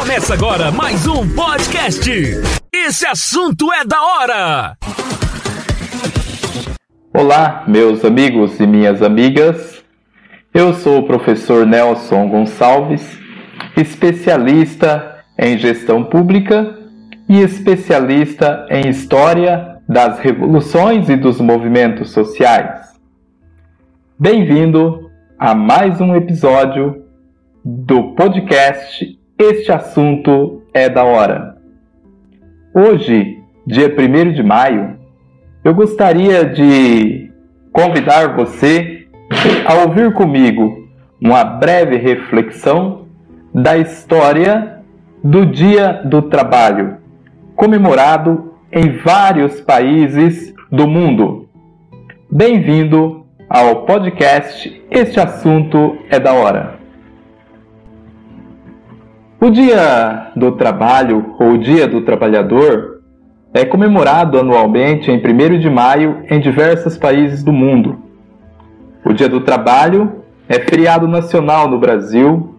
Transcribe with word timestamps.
Começa 0.00 0.32
agora 0.32 0.72
mais 0.72 1.06
um 1.06 1.28
podcast. 1.34 2.10
Esse 2.74 3.06
assunto 3.06 3.70
é 3.70 3.84
da 3.84 4.02
hora. 4.02 4.76
Olá, 7.12 7.64
meus 7.68 8.02
amigos 8.02 8.58
e 8.58 8.66
minhas 8.66 9.02
amigas. 9.02 9.84
Eu 10.54 10.72
sou 10.72 11.00
o 11.00 11.06
professor 11.06 11.66
Nelson 11.66 12.30
Gonçalves, 12.30 13.18
especialista 13.76 15.22
em 15.38 15.58
gestão 15.58 16.02
pública 16.02 16.78
e 17.28 17.38
especialista 17.40 18.66
em 18.70 18.88
história 18.88 19.82
das 19.86 20.18
revoluções 20.18 21.10
e 21.10 21.16
dos 21.16 21.38
movimentos 21.42 22.10
sociais. 22.10 22.98
Bem-vindo 24.18 25.10
a 25.38 25.54
mais 25.54 26.00
um 26.00 26.16
episódio 26.16 27.04
do 27.62 28.14
podcast 28.14 29.19
Este 29.42 29.72
Assunto 29.72 30.64
é 30.74 30.86
da 30.86 31.02
Hora. 31.02 31.56
Hoje, 32.74 33.38
dia 33.66 33.86
1 33.88 34.32
de 34.32 34.42
maio, 34.42 34.98
eu 35.64 35.74
gostaria 35.74 36.44
de 36.44 37.32
convidar 37.72 38.36
você 38.36 39.06
a 39.64 39.86
ouvir 39.86 40.12
comigo 40.12 40.86
uma 41.18 41.42
breve 41.42 41.96
reflexão 41.96 43.06
da 43.54 43.78
história 43.78 44.82
do 45.24 45.46
Dia 45.46 46.02
do 46.04 46.20
Trabalho, 46.20 46.98
comemorado 47.56 48.56
em 48.70 48.98
vários 48.98 49.58
países 49.62 50.54
do 50.70 50.86
mundo. 50.86 51.48
Bem-vindo 52.30 53.24
ao 53.48 53.86
podcast 53.86 54.82
Este 54.90 55.18
Assunto 55.18 55.96
é 56.10 56.20
da 56.20 56.34
Hora. 56.34 56.79
O 59.42 59.48
Dia 59.48 60.32
do 60.36 60.52
Trabalho 60.52 61.34
ou 61.38 61.56
Dia 61.56 61.88
do 61.88 62.02
Trabalhador 62.02 63.00
é 63.54 63.64
comemorado 63.64 64.38
anualmente 64.38 65.10
em 65.10 65.16
1 65.16 65.58
de 65.58 65.70
maio 65.70 66.22
em 66.28 66.38
diversos 66.38 66.98
países 66.98 67.42
do 67.42 67.50
mundo. 67.50 68.02
O 69.02 69.14
Dia 69.14 69.30
do 69.30 69.40
Trabalho 69.40 70.24
é 70.46 70.60
feriado 70.60 71.08
nacional 71.08 71.68
no 71.68 71.78
Brasil, 71.78 72.54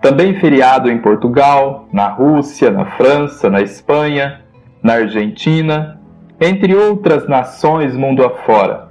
também 0.00 0.40
feriado 0.40 0.90
em 0.90 0.96
Portugal, 0.96 1.86
na 1.92 2.08
Rússia, 2.08 2.70
na 2.70 2.86
França, 2.86 3.50
na 3.50 3.60
Espanha, 3.60 4.40
na 4.82 4.94
Argentina, 4.94 6.00
entre 6.40 6.74
outras 6.74 7.28
nações 7.28 7.94
mundo 7.94 8.24
afora. 8.24 8.88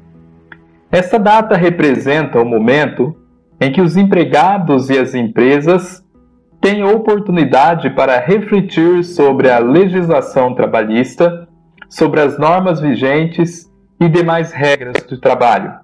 Essa 0.92 1.18
data 1.18 1.58
representa 1.58 2.40
o 2.40 2.46
momento 2.46 3.16
em 3.60 3.72
que 3.72 3.82
os 3.82 3.98
empregados 3.98 4.92
e 4.92 5.00
as 5.00 5.16
empresas 5.16 6.05
tem 6.66 6.84
oportunidade 6.84 7.92
para 7.92 8.20
refletir 8.20 9.04
sobre 9.04 9.52
a 9.52 9.60
legislação 9.60 10.56
trabalhista, 10.56 11.48
sobre 11.88 12.20
as 12.22 12.40
normas 12.40 12.82
vigentes 12.82 13.72
e 14.02 14.10
demais 14.10 14.52
regras 14.52 14.96
de 15.08 15.22
trabalho. 15.22 15.76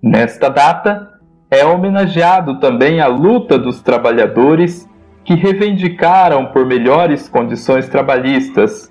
Nesta 0.00 0.48
data, 0.48 1.10
é 1.50 1.66
homenageado 1.66 2.60
também 2.60 3.00
a 3.00 3.08
luta 3.08 3.58
dos 3.58 3.82
trabalhadores 3.82 4.88
que 5.24 5.34
reivindicaram 5.34 6.52
por 6.52 6.64
melhores 6.64 7.28
condições 7.28 7.88
trabalhistas. 7.88 8.88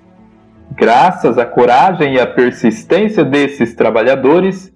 Graças 0.72 1.38
à 1.38 1.46
coragem 1.46 2.16
e 2.16 2.20
à 2.20 2.26
persistência 2.26 3.24
desses 3.24 3.74
trabalhadores, 3.74 4.70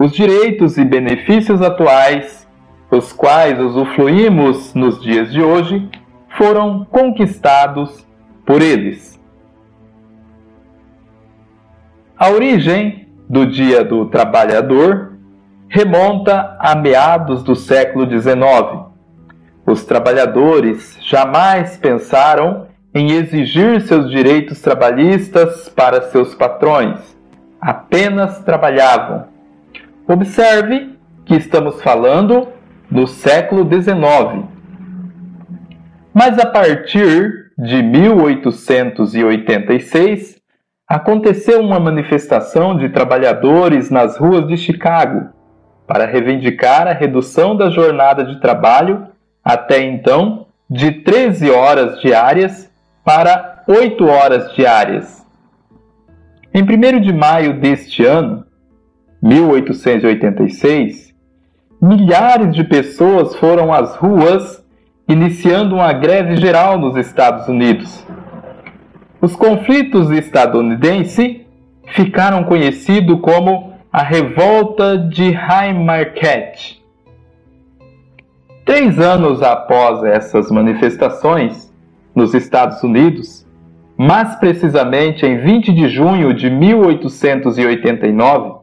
os 0.00 0.10
direitos 0.10 0.76
e 0.76 0.84
benefícios 0.84 1.62
atuais 1.62 2.45
os 2.90 3.12
quais 3.12 3.58
usufruímos 3.58 4.74
nos 4.74 5.00
dias 5.00 5.32
de 5.32 5.42
hoje, 5.42 5.88
foram 6.36 6.84
conquistados 6.84 8.06
por 8.44 8.62
eles. 8.62 9.20
A 12.18 12.30
origem 12.30 13.08
do 13.28 13.46
Dia 13.46 13.84
do 13.84 14.06
Trabalhador 14.06 15.12
remonta 15.68 16.56
a 16.60 16.74
meados 16.74 17.42
do 17.42 17.54
século 17.54 18.08
XIX. 18.08 18.86
Os 19.66 19.84
trabalhadores 19.84 20.96
jamais 21.02 21.76
pensaram 21.76 22.66
em 22.94 23.10
exigir 23.10 23.82
seus 23.82 24.10
direitos 24.10 24.60
trabalhistas 24.62 25.68
para 25.68 26.02
seus 26.02 26.34
patrões, 26.34 26.98
apenas 27.60 28.38
trabalhavam. 28.40 29.26
Observe 30.08 30.96
que 31.26 31.34
estamos 31.34 31.82
falando 31.82 32.48
no 32.90 33.06
século 33.06 33.70
XIX. 33.70 34.46
Mas 36.12 36.36
a 36.38 36.44
partir 36.46 37.52
de 37.58 37.82
1886, 37.82 40.36
aconteceu 40.88 41.60
uma 41.60 41.80
manifestação 41.80 42.78
de 42.78 42.90
trabalhadores 42.90 43.90
nas 43.90 44.16
ruas 44.16 44.46
de 44.46 44.56
Chicago 44.56 45.30
para 45.86 46.06
reivindicar 46.06 46.86
a 46.86 46.92
redução 46.92 47.56
da 47.56 47.68
jornada 47.70 48.24
de 48.24 48.40
trabalho 48.40 49.08
até 49.44 49.82
então 49.82 50.46
de 50.68 50.92
13 50.92 51.50
horas 51.50 52.00
diárias 52.00 52.70
para 53.04 53.62
8 53.68 54.04
horas 54.04 54.52
diárias. 54.54 55.24
Em 56.52 56.62
1 56.62 57.00
de 57.00 57.12
maio 57.12 57.60
deste 57.60 58.04
ano, 58.04 58.44
1886, 59.22 61.14
milhares 61.80 62.54
de 62.54 62.62
pessoas 62.64 63.34
foram 63.36 63.72
às 63.72 63.96
ruas 63.96 64.62
iniciando 65.08 65.76
uma 65.76 65.92
greve 65.92 66.36
geral 66.36 66.78
nos 66.78 66.96
Estados 66.96 67.46
Unidos. 67.48 68.04
Os 69.20 69.36
conflitos 69.36 70.10
estadunidenses 70.10 71.42
ficaram 71.88 72.44
conhecidos 72.44 73.20
como 73.20 73.74
a 73.92 74.02
Revolta 74.02 74.96
de 74.98 75.34
Haymarket. 75.34 76.80
Três 78.64 78.98
anos 78.98 79.42
após 79.42 80.02
essas 80.02 80.50
manifestações 80.50 81.70
nos 82.14 82.32
Estados 82.34 82.82
Unidos, 82.82 83.46
mais 83.96 84.34
precisamente 84.36 85.24
em 85.24 85.38
20 85.38 85.72
de 85.72 85.88
junho 85.88 86.34
de 86.34 86.50
1889, 86.50 88.56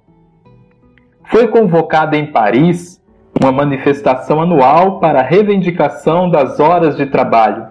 foi 1.23 1.47
convocada 1.47 2.15
em 2.17 2.25
Paris 2.27 3.01
uma 3.43 3.51
manifestação 3.51 4.41
anual 4.41 4.99
para 4.99 5.19
a 5.19 5.23
reivindicação 5.23 6.29
das 6.29 6.61
horas 6.61 6.95
de 6.95 7.05
trabalho 7.07 7.67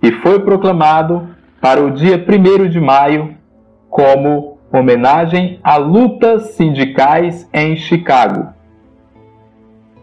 e 0.00 0.12
foi 0.12 0.38
proclamado 0.38 1.30
para 1.60 1.82
o 1.82 1.90
dia 1.90 2.16
1 2.16 2.68
de 2.68 2.80
maio 2.80 3.34
como 3.90 4.56
homenagem 4.72 5.58
a 5.64 5.76
lutas 5.76 6.50
sindicais 6.54 7.48
em 7.52 7.76
Chicago. 7.76 8.50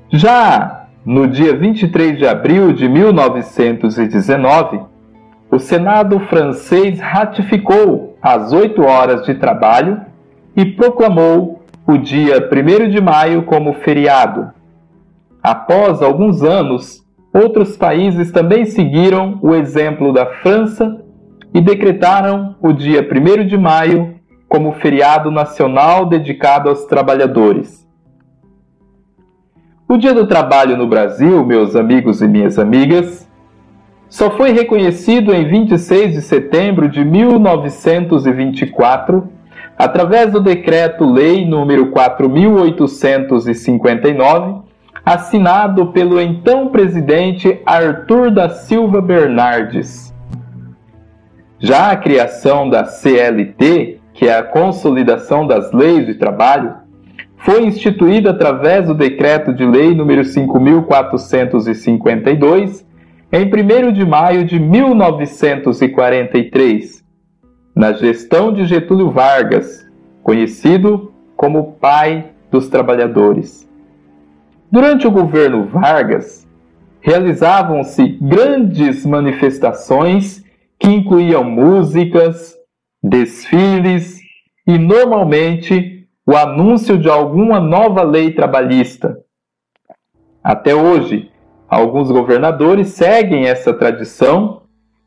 Já 0.09 0.87
no 1.05 1.25
dia 1.25 1.55
23 1.55 2.17
de 2.17 2.27
abril 2.27 2.73
de 2.73 2.89
1919, 2.89 4.81
o 5.49 5.57
Senado 5.57 6.19
francês 6.19 6.99
ratificou 6.99 8.17
as 8.21 8.51
oito 8.51 8.83
horas 8.83 9.25
de 9.25 9.35
trabalho 9.35 10.01
e 10.53 10.65
proclamou 10.65 11.63
o 11.87 11.97
dia 11.97 12.37
1 12.37 12.89
de 12.89 12.99
maio 12.99 13.43
como 13.43 13.73
feriado. 13.75 14.60
Após 15.43 16.01
alguns 16.01 16.41
anos, 16.43 17.05
outros 17.33 17.75
países 17.75 18.31
também 18.31 18.65
seguiram 18.65 19.39
o 19.41 19.53
exemplo 19.55 20.13
da 20.13 20.25
França 20.25 21.03
e 21.53 21.59
decretaram 21.59 22.55
o 22.61 22.71
dia 22.71 23.01
1 23.01 23.47
de 23.47 23.57
maio 23.57 24.15
como 24.47 24.71
feriado 24.73 25.31
nacional 25.31 26.05
dedicado 26.05 26.69
aos 26.69 26.85
trabalhadores. 26.85 27.81
O 29.87 29.97
Dia 29.97 30.13
do 30.13 30.27
Trabalho 30.27 30.77
no 30.77 30.85
Brasil, 30.87 31.43
meus 31.45 31.75
amigos 31.75 32.21
e 32.21 32.27
minhas 32.27 32.59
amigas, 32.59 33.27
só 34.07 34.29
foi 34.31 34.51
reconhecido 34.51 35.33
em 35.33 35.45
26 35.47 36.13
de 36.13 36.21
setembro 36.21 36.87
de 36.87 37.03
1924, 37.03 39.27
através 39.77 40.31
do 40.31 40.39
Decreto-Lei 40.39 41.45
número 41.45 41.91
4859, 41.91 44.70
assinado 45.05 45.87
pelo 45.87 46.17
então 46.19 46.69
presidente 46.69 47.59
Arthur 47.65 48.31
da 48.31 48.49
Silva 48.49 49.01
Bernardes. 49.01 50.13
Já 51.59 51.91
a 51.91 51.95
criação 51.95 52.69
da 52.69 52.85
CLT, 52.85 53.99
que 54.13 54.27
é 54.27 54.37
a 54.37 54.43
Consolidação 54.43 55.47
das 55.47 55.71
Leis 55.71 56.05
de 56.05 56.15
Trabalho, 56.15 56.73
foi 57.37 57.63
instituída 57.63 58.31
através 58.31 58.87
do 58.87 58.93
Decreto 58.93 59.53
de 59.53 59.65
Lei 59.65 59.95
número 59.95 60.23
5452 60.23 62.85
em 63.31 63.45
1 63.45 63.93
de 63.93 64.05
maio 64.05 64.43
de 64.43 64.59
1943, 64.59 67.01
na 67.73 67.93
gestão 67.93 68.51
de 68.53 68.65
Getúlio 68.65 69.09
Vargas, 69.09 69.89
conhecido 70.21 71.13
como 71.35 71.71
pai 71.79 72.25
dos 72.51 72.67
trabalhadores. 72.67 73.70
Durante 74.71 75.05
o 75.05 75.11
governo 75.11 75.65
Vargas, 75.65 76.47
realizavam-se 77.01 78.07
grandes 78.21 79.05
manifestações 79.05 80.45
que 80.79 80.89
incluíam 80.89 81.43
músicas, 81.43 82.55
desfiles 83.03 84.21
e, 84.65 84.77
normalmente, 84.77 86.07
o 86.25 86.37
anúncio 86.37 86.97
de 86.97 87.09
alguma 87.09 87.59
nova 87.59 88.01
lei 88.01 88.31
trabalhista. 88.31 89.17
Até 90.41 90.73
hoje, 90.73 91.29
alguns 91.67 92.09
governadores 92.09 92.89
seguem 92.89 93.47
essa 93.47 93.73
tradição 93.73 94.61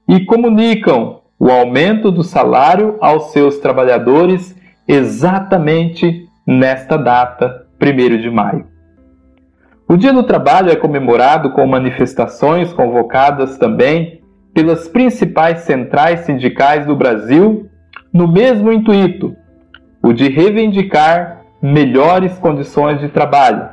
e 0.07 0.27
comunicam 0.27 1.23
o 1.41 1.51
aumento 1.51 2.11
do 2.11 2.23
salário 2.23 2.99
aos 3.01 3.33
seus 3.33 3.57
trabalhadores 3.57 4.55
exatamente 4.87 6.29
nesta 6.47 6.99
data, 6.99 7.67
1 7.81 8.19
de 8.21 8.31
maio. 8.31 8.74
O 9.95 9.97
Dia 9.97 10.13
do 10.13 10.25
Trabalho 10.25 10.73
é 10.73 10.75
comemorado 10.75 11.51
com 11.51 11.65
manifestações 11.69 12.73
convocadas 12.73 13.57
também 13.59 14.23
pelas 14.53 14.89
principais 14.89 15.59
centrais 15.59 16.23
sindicais 16.23 16.85
do 16.85 16.97
Brasil, 16.97 17.71
no 18.13 18.27
mesmo 18.27 18.73
intuito, 18.73 19.37
o 20.03 20.13
de 20.13 20.29
reivindicar 20.29 21.43
melhores 21.63 22.37
condições 22.41 22.99
de 22.99 23.09
trabalho. 23.09 23.69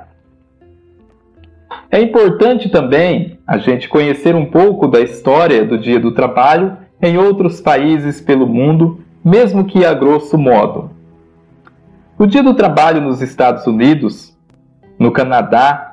É 1.89 2.00
importante 2.00 2.69
também 2.69 3.39
a 3.47 3.57
gente 3.57 3.89
conhecer 3.89 4.35
um 4.35 4.45
pouco 4.45 4.88
da 4.88 5.01
história 5.01 5.65
do 5.65 5.75
Dia 5.75 6.00
do 6.00 6.12
Trabalho 6.12 6.77
em 7.01 7.17
outros 7.17 7.59
países 7.59 8.21
pelo 8.21 8.45
mundo, 8.45 9.03
mesmo 9.25 9.65
que 9.65 9.83
a 9.83 9.91
grosso 9.95 10.38
modo. 10.38 10.91
O 12.15 12.27
Dia 12.27 12.44
do 12.44 12.53
Trabalho 12.53 13.01
nos 13.01 13.24
Estados 13.24 13.65
Unidos, 13.65 14.38
no 15.00 15.12
Canadá 15.12 15.90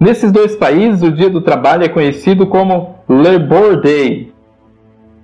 Nesses 0.00 0.30
dois 0.30 0.54
países, 0.54 1.02
o 1.02 1.10
Dia 1.10 1.28
do 1.28 1.40
Trabalho 1.40 1.84
é 1.84 1.88
conhecido 1.88 2.46
como 2.46 2.94
Labor 3.08 3.80
Day 3.80 4.32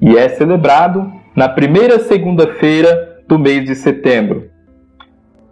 e 0.01 0.17
é 0.17 0.29
celebrado 0.31 1.13
na 1.35 1.49
primeira 1.49 2.01
segunda-feira 2.01 3.23
do 3.29 3.39
mês 3.39 3.65
de 3.65 3.77
setembro. 3.77 4.51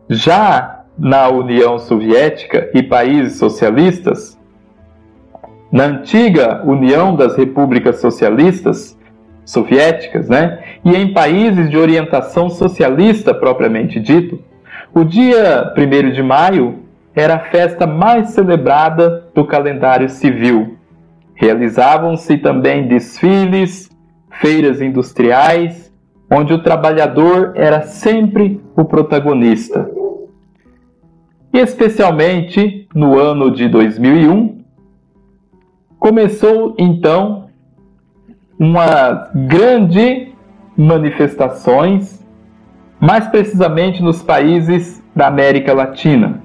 Já 0.09 0.85
na 0.99 1.29
União 1.29 1.79
Soviética 1.79 2.69
e 2.75 2.83
países 2.83 3.39
socialistas, 3.39 4.39
na 5.71 5.85
antiga 5.85 6.63
União 6.67 7.15
das 7.15 7.37
Repúblicas 7.37 8.01
Socialistas 8.01 8.99
Soviéticas, 9.45 10.29
né, 10.29 10.63
e 10.85 10.97
em 10.97 11.13
países 11.13 11.71
de 11.71 11.77
orientação 11.77 12.51
socialista 12.51 13.33
propriamente 13.33 14.01
dito, 14.01 14.41
o 14.93 15.05
dia 15.05 15.73
1 15.77 16.11
de 16.11 16.23
maio 16.23 16.82
era 17.15 17.37
a 17.37 17.41
festa 17.41 17.87
mais 17.87 18.31
celebrada 18.31 19.31
do 19.35 19.45
calendário 19.45 20.09
civil. 20.09 20.79
Realizavam-se 21.35 22.39
também 22.39 22.87
desfiles, 22.87 23.91
feiras 24.31 24.81
industriais, 24.81 25.93
onde 26.31 26.55
o 26.55 26.63
trabalhador 26.63 27.53
era 27.55 27.83
sempre 27.83 28.61
o 28.75 28.85
protagonista. 28.85 29.91
E 31.53 31.59
especialmente 31.59 32.89
no 32.95 33.19
ano 33.19 33.51
de 33.51 33.69
2001, 33.69 34.65
começou 35.99 36.75
então 36.79 37.51
uma 38.59 39.31
grande 39.35 40.33
manifestações, 40.77 42.25
mais 42.99 43.27
precisamente 43.29 44.03
nos 44.03 44.23
países 44.23 45.03
da 45.15 45.27
América 45.27 45.75
Latina. 45.75 46.42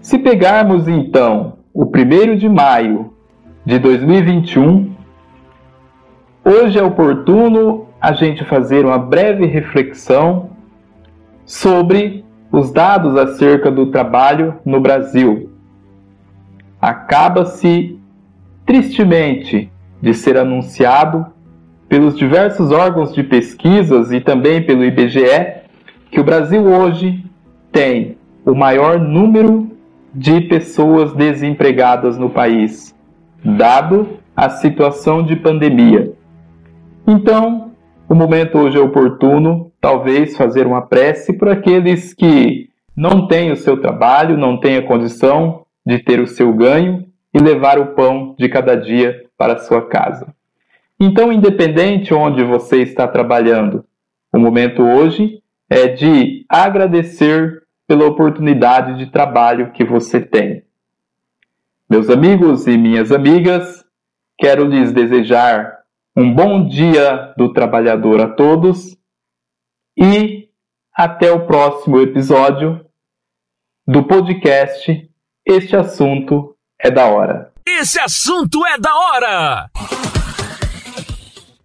Se 0.00 0.18
pegarmos 0.18 0.88
então 0.88 1.58
o 1.74 1.84
1 1.84 2.36
de 2.36 2.48
maio 2.48 3.12
de 3.66 3.78
2021, 3.78 4.94
hoje 6.42 6.78
é 6.78 6.82
oportuno 6.82 7.86
a 8.00 8.12
gente 8.14 8.42
fazer 8.44 8.86
uma 8.86 8.96
breve 8.96 9.44
reflexão 9.44 10.50
sobre 11.44 12.24
os 12.50 12.72
dados 12.72 13.14
acerca 13.14 13.70
do 13.70 13.90
trabalho 13.90 14.54
no 14.64 14.80
Brasil. 14.80 15.50
Acaba-se 16.80 17.98
tristemente 18.64 19.70
de 20.00 20.14
ser 20.14 20.38
anunciado 20.38 21.26
pelos 21.90 22.16
diversos 22.16 22.72
órgãos 22.72 23.12
de 23.12 23.22
pesquisas 23.22 24.10
e 24.10 24.18
também 24.18 24.62
pelo 24.62 24.82
IBGE 24.82 25.60
que 26.10 26.18
o 26.18 26.24
Brasil 26.24 26.64
hoje 26.64 27.22
tem 27.70 28.16
o 28.46 28.54
maior 28.54 28.98
número 28.98 29.69
de 30.14 30.40
pessoas 30.42 31.12
desempregadas 31.14 32.18
no 32.18 32.30
país, 32.30 32.94
dado 33.44 34.18
a 34.34 34.50
situação 34.50 35.22
de 35.22 35.36
pandemia. 35.36 36.12
Então, 37.06 37.72
o 38.08 38.14
momento 38.14 38.58
hoje 38.58 38.76
é 38.76 38.80
oportuno, 38.80 39.72
talvez 39.80 40.36
fazer 40.36 40.66
uma 40.66 40.82
prece 40.82 41.32
por 41.32 41.48
aqueles 41.48 42.12
que 42.12 42.68
não 42.96 43.26
têm 43.26 43.52
o 43.52 43.56
seu 43.56 43.80
trabalho, 43.80 44.36
não 44.36 44.58
têm 44.58 44.76
a 44.76 44.86
condição 44.86 45.64
de 45.86 45.98
ter 45.98 46.20
o 46.20 46.26
seu 46.26 46.52
ganho 46.52 47.06
e 47.32 47.38
levar 47.38 47.78
o 47.78 47.94
pão 47.94 48.34
de 48.38 48.48
cada 48.48 48.74
dia 48.74 49.24
para 49.38 49.54
a 49.54 49.58
sua 49.58 49.86
casa. 49.86 50.34
Então, 50.98 51.32
independente 51.32 52.12
onde 52.12 52.44
você 52.44 52.82
está 52.82 53.08
trabalhando, 53.08 53.84
o 54.32 54.38
momento 54.38 54.82
hoje 54.82 55.40
é 55.68 55.86
de 55.86 56.44
agradecer 56.48 57.59
pela 57.90 58.06
oportunidade 58.06 58.96
de 58.98 59.10
trabalho 59.10 59.72
que 59.72 59.84
você 59.84 60.20
tem. 60.20 60.64
Meus 61.90 62.08
amigos 62.08 62.68
e 62.68 62.78
minhas 62.78 63.10
amigas, 63.10 63.84
quero 64.38 64.64
lhes 64.64 64.92
desejar 64.92 65.80
um 66.16 66.32
bom 66.32 66.68
dia 66.68 67.34
do 67.36 67.52
trabalhador 67.52 68.20
a 68.20 68.28
todos 68.28 68.96
e 69.98 70.48
até 70.94 71.32
o 71.32 71.48
próximo 71.48 72.00
episódio 72.00 72.86
do 73.84 74.04
podcast 74.04 75.10
Este 75.44 75.74
Assunto 75.74 76.56
é 76.78 76.92
da 76.92 77.06
Hora. 77.06 77.52
Esse 77.66 77.98
assunto 77.98 78.64
é 78.66 78.78
da 78.78 78.94
hora! 78.94 79.70